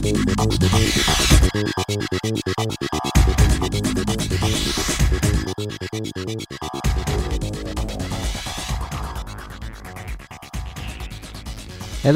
Halo 0.00 0.08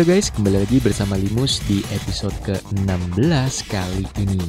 guys, 0.01 0.33
kembali 0.33 0.65
lagi 0.65 0.81
bersama 0.81 1.21
Limus 1.21 1.61
di 1.69 1.85
episode 1.93 2.33
ke-16 2.49 3.53
kali 3.69 4.09
ini. 4.17 4.41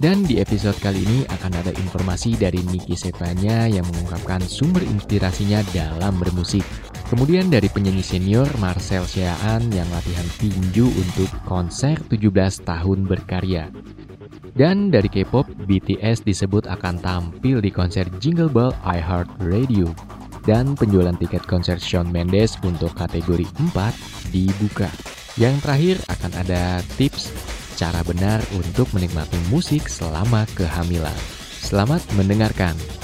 Dan 0.00 0.24
di 0.24 0.40
episode 0.40 0.80
kali 0.80 1.04
ini 1.04 1.28
akan 1.28 1.52
ada 1.60 1.76
informasi 1.76 2.40
dari 2.40 2.64
Niki 2.64 2.96
Sepanya 2.96 3.68
yang 3.68 3.84
mengungkapkan 3.92 4.40
sumber 4.40 4.80
inspirasinya 4.88 5.60
dalam 5.76 6.16
bermusik. 6.16 6.64
Kemudian 7.12 7.52
dari 7.52 7.68
penyanyi 7.68 8.00
senior 8.00 8.48
Marcel 8.56 9.04
Siaan 9.04 9.68
yang 9.68 9.84
latihan 9.92 10.24
tinju 10.40 10.88
untuk 10.88 11.28
konser 11.44 12.00
17 12.08 12.32
tahun 12.64 13.04
berkarya. 13.04 13.68
Dan 14.56 14.88
dari 14.88 15.12
K-pop, 15.12 15.44
BTS 15.68 16.24
disebut 16.24 16.64
akan 16.72 17.04
tampil 17.04 17.60
di 17.60 17.68
konser 17.68 18.08
Jingle 18.16 18.48
Bell 18.48 18.72
iHeart 18.80 19.28
Radio 19.44 19.92
dan 20.48 20.72
penjualan 20.72 21.12
tiket 21.20 21.44
konser 21.44 21.76
Shawn 21.76 22.08
Mendes 22.08 22.56
untuk 22.64 22.96
kategori 22.96 23.44
4 23.60 24.32
dibuka. 24.32 24.88
Yang 25.36 25.68
terakhir 25.68 25.96
akan 26.08 26.32
ada 26.40 26.80
tips 26.96 27.28
cara 27.76 28.00
benar 28.08 28.40
untuk 28.56 28.88
menikmati 28.96 29.36
musik 29.52 29.84
selama 29.84 30.48
kehamilan. 30.56 31.16
Selamat 31.60 32.00
mendengarkan. 32.16 33.01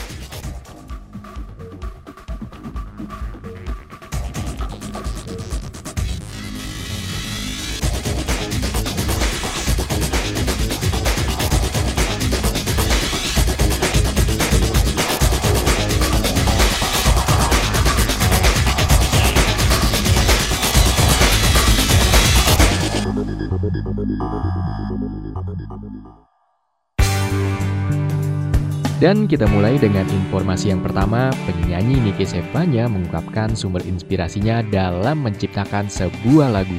Dan 28.98 29.30
kita 29.30 29.46
mulai 29.54 29.78
dengan 29.78 30.02
informasi 30.10 30.74
yang 30.74 30.82
pertama, 30.82 31.30
penyanyi 31.46 32.02
Niki 32.02 32.26
Sepanya 32.26 32.90
mengungkapkan 32.90 33.54
sumber 33.54 33.78
inspirasinya 33.86 34.58
dalam 34.74 35.22
menciptakan 35.22 35.86
sebuah 35.86 36.50
lagu. 36.50 36.74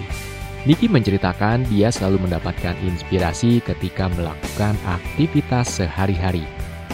Niki 0.67 0.91
menceritakan 0.91 1.63
dia 1.71 1.87
selalu 1.87 2.27
mendapatkan 2.27 2.75
inspirasi 2.83 3.63
ketika 3.63 4.11
melakukan 4.19 4.75
aktivitas 4.83 5.79
sehari-hari. 5.79 6.43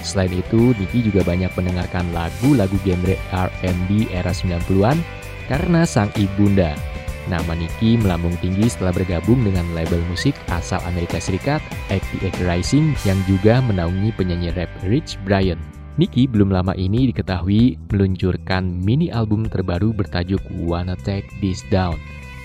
Selain 0.06 0.30
itu, 0.30 0.78
Niki 0.78 1.10
juga 1.10 1.26
banyak 1.26 1.50
mendengarkan 1.58 2.06
lagu-lagu 2.14 2.78
genre 2.86 3.18
R&B 3.34 4.14
era 4.14 4.30
90-an 4.30 5.02
karena 5.50 5.90
sang 5.90 6.14
ibunda, 6.22 6.78
Nama 7.26 7.58
Nicky 7.58 7.98
melambung 7.98 8.38
tinggi 8.38 8.70
setelah 8.70 8.94
bergabung 8.94 9.42
dengan 9.42 9.66
label 9.74 9.98
musik 10.14 10.38
asal 10.54 10.78
Amerika 10.86 11.18
Serikat, 11.18 11.58
88 11.90 12.38
Rising, 12.46 12.94
yang 13.02 13.18
juga 13.26 13.66
menaungi 13.66 14.14
penyanyi 14.14 14.54
rap 14.54 14.70
Rich 14.86 15.18
Brian. 15.26 15.58
Nicky 15.98 16.30
belum 16.30 16.54
lama 16.54 16.78
ini 16.78 17.10
diketahui 17.10 17.82
meluncurkan 17.90 18.68
mini 18.84 19.10
album 19.10 19.50
terbaru 19.50 19.90
bertajuk 19.96 20.44
Wanna 20.54 20.94
Take 21.02 21.26
This 21.42 21.66
Down. 21.74 21.98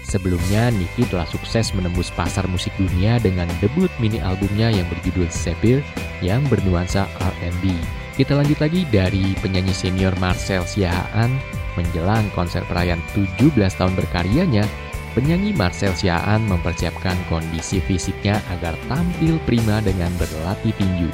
Sebelumnya, 0.08 0.72
Nicky 0.72 1.04
telah 1.12 1.28
sukses 1.28 1.76
menembus 1.76 2.08
pasar 2.16 2.48
musik 2.48 2.72
dunia 2.80 3.20
dengan 3.20 3.52
debut 3.60 3.92
mini 4.00 4.16
albumnya 4.16 4.72
yang 4.72 4.88
berjudul 4.88 5.28
Sepir 5.28 5.84
yang 6.24 6.40
bernuansa 6.48 7.04
R&B. 7.20 7.76
Kita 8.16 8.32
lanjut 8.32 8.56
lagi 8.64 8.88
dari 8.88 9.36
penyanyi 9.44 9.76
senior 9.76 10.16
Marcel 10.16 10.64
Siahaan 10.64 11.59
Menjelang 11.78 12.26
konser 12.34 12.66
perayaan 12.66 13.02
17 13.14 13.54
tahun 13.78 13.94
berkaryanya, 13.94 14.66
penyanyi 15.14 15.54
Marcel 15.54 15.94
Siaan 15.94 16.46
mempersiapkan 16.46 17.14
kondisi 17.30 17.78
fisiknya 17.82 18.42
agar 18.54 18.74
tampil 18.90 19.38
prima 19.46 19.78
dengan 19.82 20.10
berlatih 20.18 20.74
tinju. 20.78 21.10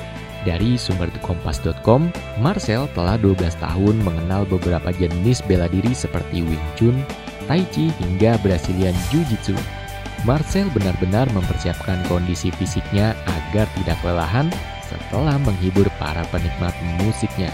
Dari 0.46 0.78
sumber 0.78 1.10
kompas.com, 1.26 2.06
Marcel 2.38 2.86
telah 2.94 3.18
12 3.18 3.58
tahun 3.58 3.98
mengenal 4.06 4.46
beberapa 4.46 4.94
jenis 4.94 5.42
bela 5.42 5.66
diri 5.66 5.90
seperti 5.90 6.46
Wing 6.46 6.66
Chun, 6.78 6.96
Tai 7.50 7.62
Chi, 7.74 7.90
hingga 7.98 8.38
Brazilian 8.46 8.94
Jiu-Jitsu. 9.10 9.58
Marcel 10.22 10.70
benar-benar 10.70 11.26
mempersiapkan 11.34 11.98
kondisi 12.06 12.54
fisiknya 12.54 13.18
agar 13.26 13.66
tidak 13.74 13.98
kelelahan 14.06 14.46
setelah 14.86 15.34
menghibur 15.42 15.90
para 15.98 16.22
penikmat 16.30 16.72
musiknya. 17.02 17.50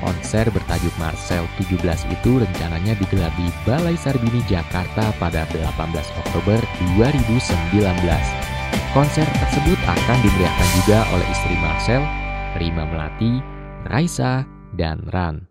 Konser 0.00 0.48
bertajuk 0.48 0.92
Marcel 0.96 1.44
17 1.60 1.76
itu 2.08 2.40
rencananya 2.40 2.96
digelar 2.96 3.28
di 3.36 3.52
Balai 3.68 3.96
Sarbini 4.00 4.40
Jakarta 4.48 5.12
pada 5.20 5.44
18 5.52 5.76
Oktober 6.24 6.60
2019. 6.96 7.36
Konser 8.96 9.28
tersebut 9.28 9.78
akan 9.84 10.18
dimeriahkan 10.24 10.68
juga 10.82 10.98
oleh 11.12 11.26
istri 11.28 11.54
Marcel, 11.60 12.02
Rima 12.56 12.88
Melati, 12.88 13.44
Raisa, 13.86 14.42
dan 14.74 15.04
Ran. 15.12 15.49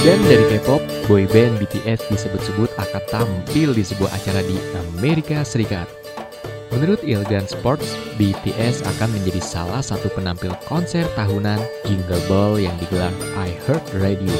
Dan 0.00 0.16
dari 0.24 0.40
K-pop, 0.48 0.80
boyband 1.12 1.60
BTS 1.60 2.08
disebut-sebut 2.08 2.72
akan 2.80 3.02
tampil 3.12 3.76
di 3.76 3.84
sebuah 3.84 4.08
acara 4.16 4.40
di 4.48 4.56
Amerika 4.96 5.44
Serikat. 5.44 5.84
Menurut 6.72 7.04
Ilgan 7.04 7.44
Sports, 7.44 8.00
BTS 8.16 8.80
akan 8.80 9.12
menjadi 9.12 9.44
salah 9.44 9.84
satu 9.84 10.08
penampil 10.16 10.56
konser 10.64 11.04
tahunan 11.20 11.60
Jingle 11.84 12.22
Ball 12.32 12.56
yang 12.64 12.72
digelar 12.80 13.12
iHeart 13.44 13.84
Radio. 14.00 14.32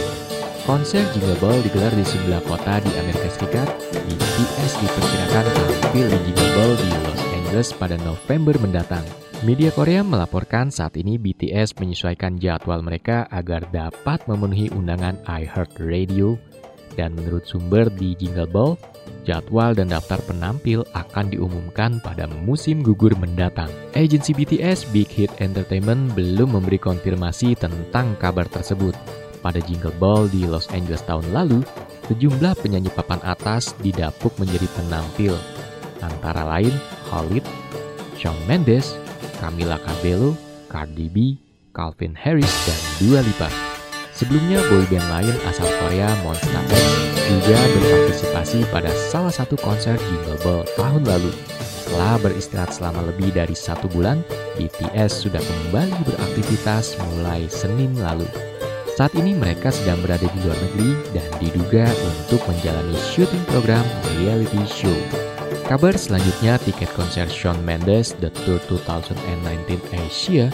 Konser 0.65 1.04
Jingle 1.12 1.37
Ball 1.37 1.60
digelar 1.60 1.93
di 1.93 2.09
sebelah 2.09 2.41
kota 2.49 2.81
di 2.81 2.91
Amerika 2.97 3.28
Serikat. 3.28 3.69
BTS 3.93 4.81
diperkirakan 4.81 5.44
tampil 5.44 6.09
di 6.09 6.19
Jingle 6.32 6.53
Ball 6.56 6.72
di 6.72 6.88
Los 7.04 7.22
Angeles 7.37 7.69
pada 7.76 8.00
November 8.00 8.56
mendatang. 8.56 9.04
Media 9.40 9.72
Korea 9.72 10.04
melaporkan 10.04 10.68
saat 10.68 11.00
ini 11.00 11.16
BTS 11.16 11.80
menyesuaikan 11.80 12.36
jadwal 12.36 12.84
mereka 12.84 13.24
agar 13.32 13.64
dapat 13.72 14.20
memenuhi 14.28 14.68
undangan 14.68 15.16
iHeart 15.24 15.80
Radio 15.80 16.36
dan 16.92 17.16
menurut 17.16 17.48
sumber 17.48 17.88
di 17.88 18.12
Jingle 18.20 18.44
Ball, 18.44 18.76
jadwal 19.24 19.72
dan 19.72 19.96
daftar 19.96 20.20
penampil 20.28 20.84
akan 20.92 21.32
diumumkan 21.32 22.04
pada 22.04 22.28
musim 22.28 22.84
gugur 22.84 23.16
mendatang. 23.16 23.72
Agensi 23.96 24.36
BTS 24.36 24.92
Big 24.92 25.08
Hit 25.08 25.32
Entertainment 25.40 26.12
belum 26.12 26.60
memberi 26.60 26.76
konfirmasi 26.76 27.56
tentang 27.56 28.20
kabar 28.20 28.44
tersebut. 28.44 28.92
Pada 29.40 29.56
Jingle 29.64 29.96
Ball 29.96 30.28
di 30.28 30.44
Los 30.44 30.68
Angeles 30.68 31.00
tahun 31.08 31.32
lalu, 31.32 31.64
sejumlah 32.12 32.60
penyanyi 32.60 32.92
papan 32.92 33.24
atas 33.24 33.72
didapuk 33.80 34.36
menjadi 34.36 34.68
penampil, 34.76 35.32
antara 36.04 36.44
lain 36.44 36.76
Khalid, 37.08 37.48
Shawn 38.20 38.36
Mendes, 38.44 39.00
Camila 39.40 39.80
Cabello, 39.80 40.36
Cardi 40.68 41.08
B, 41.08 41.40
Calvin 41.72 42.12
Harris, 42.12 42.52
dan 42.68 42.78
Dua 43.00 43.24
Lipa. 43.24 43.48
Sebelumnya, 44.12 44.60
boyband 44.68 45.08
lain 45.08 45.34
asal 45.48 45.64
Korea 45.80 46.12
Monsta 46.20 46.60
X 46.68 46.84
juga 47.30 47.56
berpartisipasi 47.56 48.68
pada 48.68 48.92
salah 49.08 49.32
satu 49.32 49.56
konser 49.56 49.96
Jingle 49.96 50.36
Ball 50.44 50.68
tahun 50.76 51.08
lalu. 51.08 51.32
Setelah 51.56 52.20
beristirahat 52.20 52.70
selama 52.76 53.00
lebih 53.08 53.32
dari 53.32 53.56
satu 53.56 53.88
bulan, 53.90 54.20
BTS 54.60 55.24
sudah 55.24 55.40
kembali 55.40 55.96
beraktivitas 56.04 57.00
mulai 57.00 57.48
Senin 57.48 57.96
lalu. 57.98 58.28
Saat 58.98 59.16
ini 59.16 59.32
mereka 59.32 59.72
sedang 59.72 60.04
berada 60.04 60.28
di 60.28 60.38
luar 60.44 60.58
negeri 60.60 60.90
dan 61.16 61.28
diduga 61.40 61.88
untuk 62.04 62.44
menjalani 62.44 62.98
syuting 63.00 63.43
program 63.48 63.82
reality 64.20 64.60
show. 64.69 65.30
Kabar 65.70 65.94
selanjutnya 65.94 66.58
tiket 66.67 66.90
konser 66.99 67.31
Shawn 67.31 67.62
Mendes 67.62 68.19
The 68.19 68.26
Tour 68.43 68.58
2019 68.67 69.78
Asia 70.02 70.50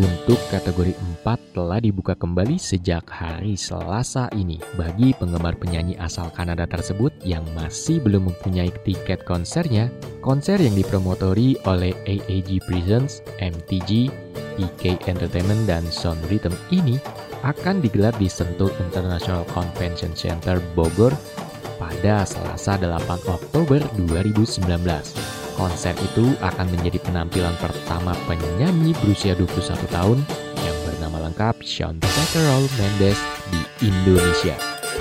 untuk 0.00 0.40
kategori 0.48 0.96
4 1.20 1.52
telah 1.52 1.76
dibuka 1.76 2.16
kembali 2.16 2.56
sejak 2.56 3.04
hari 3.04 3.52
Selasa 3.52 4.32
ini 4.32 4.56
bagi 4.80 5.12
penggemar 5.12 5.60
penyanyi 5.60 5.92
asal 6.00 6.32
Kanada 6.32 6.64
tersebut 6.64 7.12
yang 7.20 7.44
masih 7.52 8.00
belum 8.00 8.32
mempunyai 8.32 8.72
tiket 8.80 9.28
konsernya. 9.28 9.92
Konser 10.24 10.56
yang 10.56 10.72
dipromotori 10.72 11.60
oleh 11.68 11.92
AAG 12.08 12.64
Presents, 12.64 13.20
MTG, 13.44 14.08
PK 14.56 15.04
Entertainment, 15.04 15.68
dan 15.68 15.84
Sound 15.92 16.24
Rhythm 16.32 16.56
ini 16.72 16.96
akan 17.44 17.84
digelar 17.84 18.16
di 18.16 18.24
Sentul 18.24 18.72
International 18.80 19.44
Convention 19.52 20.16
Center 20.16 20.64
Bogor 20.72 21.12
pada 21.80 22.28
Selasa 22.28 22.76
8 22.76 23.24
Oktober 23.24 23.80
2019. 23.96 24.68
Konser 25.56 25.96
itu 25.96 26.36
akan 26.44 26.66
menjadi 26.76 27.00
penampilan 27.00 27.56
pertama 27.56 28.12
penyanyi 28.28 28.92
berusia 29.00 29.32
21 29.32 29.88
tahun 29.88 30.18
yang 30.60 30.76
bernama 30.84 31.26
lengkap 31.28 31.64
Sean 31.64 31.96
Peckerol 31.96 32.68
Mendes 32.76 33.16
di 33.48 33.60
Indonesia. 33.88 34.54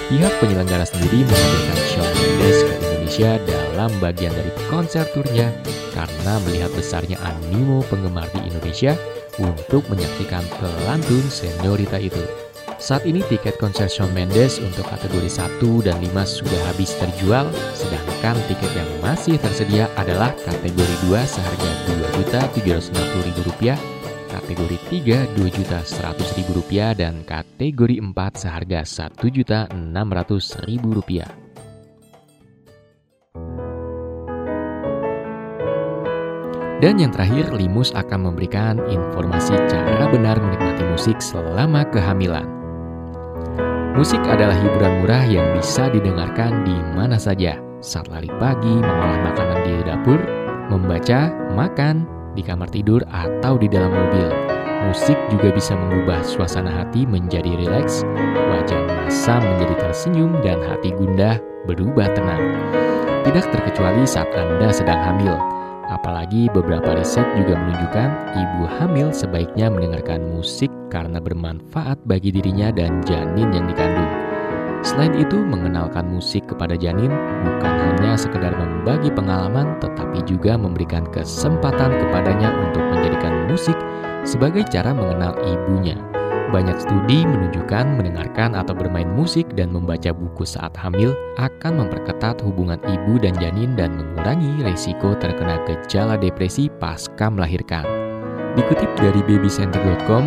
Pihak 0.10 0.34
penyelenggara 0.42 0.88
sendiri 0.88 1.22
menghadirkan 1.22 1.80
Shawn 1.94 2.14
Mendes 2.18 2.58
ke 2.66 2.74
Indonesia 2.82 3.32
dalam 3.46 3.92
bagian 4.02 4.34
dari 4.34 4.52
konser 4.72 5.06
turnya 5.14 5.54
karena 5.94 6.34
melihat 6.48 6.72
besarnya 6.74 7.20
animo 7.22 7.86
penggemar 7.92 8.26
di 8.34 8.42
Indonesia 8.50 8.98
untuk 9.38 9.86
menyaksikan 9.88 10.44
pelantun 10.58 11.24
seniorita 11.30 12.02
itu. 12.02 12.49
Saat 12.80 13.04
ini 13.04 13.20
tiket 13.28 13.60
konser 13.60 13.92
Shawn 13.92 14.16
Mendes 14.16 14.56
untuk 14.64 14.88
kategori 14.88 15.28
1 15.28 15.60
dan 15.84 16.00
5 16.00 16.16
sudah 16.24 16.72
habis 16.72 16.96
terjual, 16.96 17.52
sedangkan 17.76 18.40
tiket 18.48 18.72
yang 18.72 18.88
masih 19.04 19.36
tersedia 19.36 19.92
adalah 20.00 20.32
kategori 20.48 20.96
2 21.12 21.20
seharga 21.28 21.70
Rp2.750.000, 21.92 23.76
kategori 24.32 24.80
3 24.96 25.28
Rp2.100.000 25.36 26.96
dan 26.96 27.28
kategori 27.28 28.00
4 28.00 28.16
seharga 28.40 28.88
Rp1.600.000. 28.88 31.28
Dan 36.80 36.96
yang 36.96 37.12
terakhir, 37.12 37.52
Limus 37.52 37.92
akan 37.92 38.32
memberikan 38.32 38.80
informasi 38.88 39.52
cara 39.68 40.08
benar 40.08 40.40
menikmati 40.40 40.88
musik 40.88 41.20
selama 41.20 41.84
kehamilan. 41.92 42.59
Musik 44.00 44.24
adalah 44.32 44.56
hiburan 44.56 45.04
murah 45.04 45.28
yang 45.28 45.44
bisa 45.60 45.92
didengarkan 45.92 46.64
di 46.64 46.72
mana 46.96 47.20
saja. 47.20 47.60
Saat 47.84 48.08
lari 48.08 48.32
pagi, 48.40 48.80
mengolah 48.80 49.28
makanan 49.28 49.60
di 49.68 49.76
dapur, 49.84 50.16
membaca, 50.72 51.28
makan, 51.52 52.08
di 52.32 52.40
kamar 52.40 52.72
tidur, 52.72 53.04
atau 53.12 53.60
di 53.60 53.68
dalam 53.68 53.92
mobil. 53.92 54.32
Musik 54.88 55.20
juga 55.28 55.52
bisa 55.52 55.76
mengubah 55.76 56.24
suasana 56.24 56.72
hati 56.72 57.04
menjadi 57.04 57.60
rileks, 57.60 58.08
wajah 58.56 58.80
masam 58.88 59.44
menjadi 59.44 59.76
tersenyum, 59.84 60.32
dan 60.48 60.64
hati 60.64 60.96
gundah 60.96 61.36
berubah 61.68 62.08
tenang. 62.16 62.56
Tidak 63.28 63.52
terkecuali 63.52 64.08
saat 64.08 64.32
Anda 64.32 64.72
sedang 64.72 64.96
hamil. 64.96 65.59
Apalagi 65.90 66.54
beberapa 66.54 66.94
riset 66.94 67.26
juga 67.34 67.58
menunjukkan 67.58 68.10
ibu 68.38 68.62
hamil 68.78 69.10
sebaiknya 69.10 69.74
mendengarkan 69.74 70.22
musik 70.38 70.70
karena 70.94 71.18
bermanfaat 71.18 71.98
bagi 72.06 72.30
dirinya 72.30 72.70
dan 72.70 73.02
janin 73.02 73.50
yang 73.50 73.66
dikandung. 73.66 74.10
Selain 74.86 75.12
itu, 75.18 75.36
mengenalkan 75.36 76.08
musik 76.08 76.48
kepada 76.48 76.78
janin 76.80 77.12
bukan 77.44 77.74
hanya 77.74 78.16
sekedar 78.16 78.56
membagi 78.56 79.12
pengalaman, 79.12 79.76
tetapi 79.84 80.24
juga 80.24 80.56
memberikan 80.56 81.04
kesempatan 81.10 81.92
kepadanya 82.00 82.54
untuk 82.70 82.86
menjadikan 82.88 83.50
musik 83.52 83.76
sebagai 84.24 84.64
cara 84.72 84.96
mengenal 84.96 85.36
ibunya. 85.44 86.00
Banyak 86.50 86.82
studi 86.82 87.30
menunjukkan 87.30 88.02
mendengarkan 88.02 88.58
atau 88.58 88.74
bermain 88.74 89.06
musik 89.14 89.46
dan 89.54 89.70
membaca 89.70 90.10
buku 90.10 90.42
saat 90.50 90.74
hamil 90.74 91.14
akan 91.38 91.86
memperketat 91.86 92.42
hubungan 92.42 92.82
ibu 92.90 93.22
dan 93.22 93.38
janin 93.38 93.78
dan 93.78 93.94
mengurangi 93.94 94.66
resiko 94.66 95.14
terkena 95.22 95.62
gejala 95.70 96.18
depresi 96.18 96.66
pasca 96.82 97.30
melahirkan. 97.30 97.86
Dikutip 98.58 98.90
dari 98.98 99.22
babycenter.com, 99.30 100.26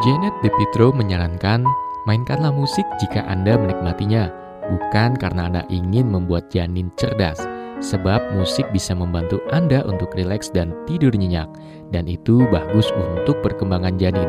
Janet 0.00 0.32
DePietro 0.40 0.96
menyarankan 0.96 1.60
mainkanlah 2.08 2.48
musik 2.48 2.88
jika 2.96 3.20
Anda 3.28 3.60
menikmatinya, 3.60 4.32
bukan 4.72 5.20
karena 5.20 5.52
Anda 5.52 5.62
ingin 5.68 6.08
membuat 6.08 6.48
janin 6.48 6.88
cerdas, 6.96 7.44
sebab 7.84 8.32
musik 8.32 8.64
bisa 8.72 8.96
membantu 8.96 9.44
Anda 9.52 9.84
untuk 9.84 10.16
rileks 10.16 10.48
dan 10.48 10.72
tidur 10.88 11.12
nyenyak, 11.12 11.52
dan 11.92 12.08
itu 12.08 12.48
bagus 12.48 12.88
untuk 12.96 13.44
perkembangan 13.44 14.00
janin. 14.00 14.28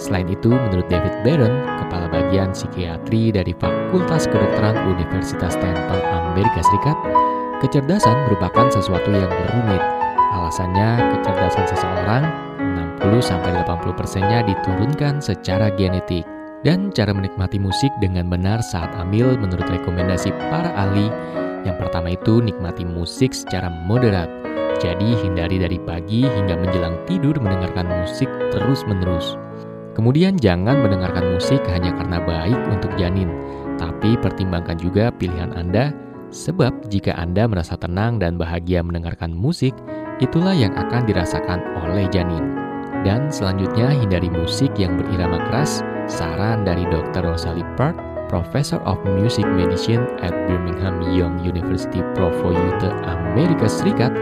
Selain 0.00 0.28
itu, 0.28 0.50
menurut 0.50 0.86
David 0.88 1.14
Barron, 1.24 1.54
kepala 1.80 2.06
bagian 2.08 2.52
psikiatri 2.52 3.32
dari 3.32 3.52
Fakultas 3.56 4.28
Kedokteran 4.28 4.76
Universitas 4.88 5.56
Temple 5.58 6.02
Amerika 6.12 6.60
Serikat, 6.64 6.96
kecerdasan 7.60 8.16
merupakan 8.28 8.66
sesuatu 8.72 9.10
yang 9.12 9.30
rumit. 9.52 9.82
Alasannya, 10.32 11.18
kecerdasan 11.18 11.66
seseorang 11.68 12.24
60-80%-nya 13.02 14.46
diturunkan 14.46 15.20
secara 15.20 15.68
genetik. 15.74 16.24
Dan 16.62 16.94
cara 16.94 17.10
menikmati 17.10 17.58
musik 17.58 17.90
dengan 17.98 18.30
benar 18.30 18.62
saat 18.62 18.94
hamil 18.94 19.34
menurut 19.34 19.66
rekomendasi 19.66 20.30
para 20.46 20.70
ahli, 20.78 21.10
yang 21.66 21.74
pertama 21.74 22.14
itu 22.14 22.38
nikmati 22.38 22.86
musik 22.86 23.34
secara 23.34 23.66
moderat. 23.66 24.30
Jadi 24.78 25.18
hindari 25.26 25.58
dari 25.58 25.78
pagi 25.82 26.22
hingga 26.22 26.54
menjelang 26.58 27.02
tidur 27.10 27.34
mendengarkan 27.42 27.90
musik 28.02 28.30
terus-menerus. 28.54 29.41
Kemudian 29.92 30.40
jangan 30.40 30.80
mendengarkan 30.80 31.36
musik 31.36 31.60
hanya 31.68 31.92
karena 31.92 32.18
baik 32.24 32.58
untuk 32.72 32.92
janin, 32.96 33.28
tapi 33.76 34.16
pertimbangkan 34.16 34.80
juga 34.80 35.12
pilihan 35.12 35.52
Anda 35.52 35.92
sebab 36.32 36.88
jika 36.88 37.12
Anda 37.20 37.44
merasa 37.44 37.76
tenang 37.76 38.16
dan 38.16 38.40
bahagia 38.40 38.80
mendengarkan 38.80 39.36
musik, 39.36 39.76
itulah 40.18 40.56
yang 40.56 40.72
akan 40.72 41.04
dirasakan 41.04 41.60
oleh 41.84 42.08
janin. 42.08 42.56
Dan 43.04 43.28
selanjutnya 43.28 43.92
hindari 43.92 44.32
musik 44.32 44.72
yang 44.80 44.96
berirama 44.96 45.36
keras, 45.52 45.84
saran 46.08 46.64
dari 46.64 46.88
Dr. 46.88 47.28
Rosalie 47.28 47.68
Park, 47.76 48.00
Professor 48.32 48.80
of 48.88 48.96
Music 49.04 49.44
Medicine 49.44 50.08
at 50.24 50.32
Birmingham 50.48 51.04
Young 51.12 51.44
University 51.44 52.00
Provoyute 52.16 52.88
Amerika 53.04 53.68
Serikat, 53.68 54.16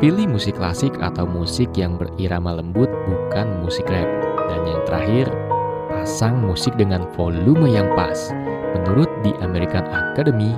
pilih 0.00 0.32
musik 0.32 0.56
klasik 0.56 0.96
atau 1.04 1.28
musik 1.28 1.68
yang 1.76 2.00
berirama 2.00 2.56
lembut 2.56 2.88
bukan 3.04 3.60
musik 3.60 3.84
rap. 3.92 4.23
Dan 4.50 4.60
yang 4.68 4.82
terakhir, 4.84 5.26
pasang 5.90 6.40
musik 6.44 6.76
dengan 6.76 7.08
volume 7.16 7.70
yang 7.70 7.88
pas. 7.96 8.32
Menurut 8.74 9.08
The 9.22 9.32
American 9.40 9.86
Academy 9.88 10.52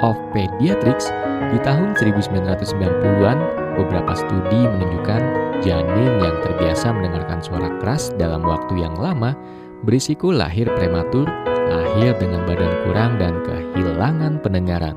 of 0.00 0.16
Pediatrics, 0.32 1.12
di 1.52 1.58
tahun 1.62 1.94
1990-an, 1.94 3.38
beberapa 3.78 4.12
studi 4.16 4.60
menunjukkan 4.64 5.22
janin 5.62 6.12
yang 6.18 6.36
terbiasa 6.42 6.90
mendengarkan 6.90 7.40
suara 7.44 7.68
keras 7.78 8.10
dalam 8.16 8.42
waktu 8.42 8.82
yang 8.82 8.94
lama 8.98 9.36
berisiko 9.84 10.32
lahir 10.32 10.66
prematur, 10.72 11.28
lahir 11.68 12.16
dengan 12.16 12.42
badan 12.48 12.72
kurang, 12.88 13.12
dan 13.20 13.34
kehilangan 13.44 14.40
pendengaran. 14.40 14.96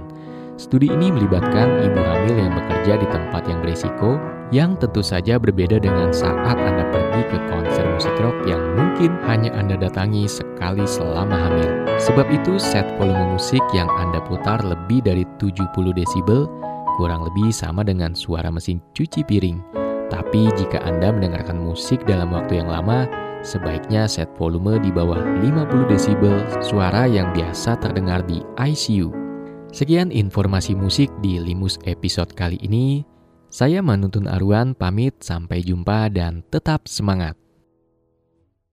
Studi 0.57 0.89
ini 0.89 1.13
melibatkan 1.13 1.86
ibu 1.86 2.01
hamil 2.01 2.33
yang 2.33 2.50
bekerja 2.57 2.98
di 2.98 3.07
tempat 3.13 3.45
yang 3.45 3.62
berisiko, 3.62 4.18
yang 4.50 4.74
tentu 4.81 5.06
saja 5.06 5.38
berbeda 5.38 5.77
dengan 5.77 6.09
saat 6.09 6.57
Anda 6.57 6.81
pergi 6.89 7.21
ke 7.30 7.38
konser 7.45 7.86
musik 7.94 8.18
rock 8.18 8.33
yang 8.50 8.57
mungkin 8.74 9.13
hanya 9.30 9.54
Anda 9.54 9.77
datangi 9.77 10.25
sekali 10.25 10.81
selama 10.89 11.37
hamil. 11.37 11.85
Sebab 12.02 12.26
itu, 12.33 12.57
set 12.57 12.90
volume 12.97 13.37
musik 13.37 13.61
yang 13.69 13.85
Anda 14.02 14.18
putar 14.26 14.66
lebih 14.66 15.06
dari 15.06 15.30
70 15.37 15.94
desibel, 15.94 16.49
kurang 16.97 17.21
lebih 17.30 17.54
sama 17.54 17.85
dengan 17.85 18.18
suara 18.18 18.49
mesin 18.49 18.81
cuci 18.97 19.30
piring. 19.30 19.61
Tapi 20.09 20.49
jika 20.57 20.81
Anda 20.81 21.14
mendengarkan 21.14 21.61
musik 21.61 22.02
dalam 22.09 22.33
waktu 22.33 22.66
yang 22.66 22.73
lama, 22.73 23.06
sebaiknya 23.45 24.09
set 24.09 24.33
volume 24.33 24.81
di 24.81 24.90
bawah 24.90 25.21
50 25.21 25.85
desibel, 25.85 26.33
suara 26.66 27.06
yang 27.06 27.30
biasa 27.37 27.78
terdengar 27.78 28.26
di 28.26 28.42
ICU. 28.57 29.27
Sekian 29.68 30.16
informasi 30.16 30.74
musik 30.74 31.12
di 31.19 31.38
Limus 31.44 31.76
episode 31.83 32.31
kali 32.31 32.56
ini. 32.64 33.04
Saya 33.52 33.83
Manuntun 33.83 34.28
Arwan 34.28 34.71
pamit 34.76 35.19
sampai 35.19 35.64
jumpa 35.64 36.07
dan 36.12 36.44
tetap 36.52 36.88
semangat. 36.88 37.36